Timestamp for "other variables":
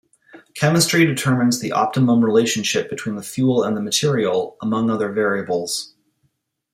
4.89-5.93